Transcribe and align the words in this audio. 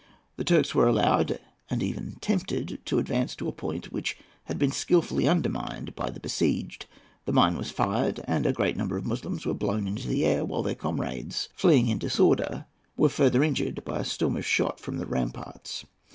The 0.35 0.43
Turks 0.43 0.73
were 0.73 0.87
allowed, 0.87 1.39
and 1.69 1.83
even 1.83 2.15
tempted, 2.21 2.79
to 2.85 2.97
advance 2.97 3.35
to 3.35 3.47
a 3.47 3.51
point 3.51 3.93
which 3.93 4.17
had 4.45 4.57
been 4.57 4.71
skilfully 4.71 5.27
undermined 5.27 5.93
by 5.95 6.09
the 6.09 6.19
besieged. 6.19 6.87
The 7.25 7.31
mine 7.31 7.55
was 7.55 7.67
then 7.71 7.75
fired, 7.75 8.19
and 8.23 8.47
a 8.47 8.51
great 8.51 8.75
number 8.75 8.97
of 8.97 9.05
Moslems 9.05 9.45
were 9.45 9.53
blown 9.53 9.85
into 9.87 10.07
the 10.07 10.25
air, 10.25 10.43
while 10.43 10.63
their 10.63 10.73
comrades, 10.73 11.49
fleeing 11.53 11.87
in 11.87 11.99
disorder, 11.99 12.65
were 12.97 13.09
further 13.09 13.43
injured 13.43 13.85
by 13.85 13.99
a 13.99 14.03
storm 14.03 14.37
of 14.37 14.45
shot 14.47 14.79
from 14.79 14.97
the 14.97 15.05
ramparts. 15.05 15.85